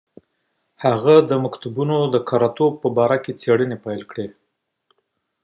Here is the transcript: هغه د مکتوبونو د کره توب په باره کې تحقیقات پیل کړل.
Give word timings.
هغه 0.83 1.15
د 1.29 1.31
مکتوبونو 1.43 1.97
د 2.13 2.15
کره 2.29 2.49
توب 2.57 2.73
په 2.83 2.89
باره 2.97 3.17
کې 3.23 3.31
تحقیقات 3.39 3.81
پیل 3.83 4.01
کړل. 4.11 4.29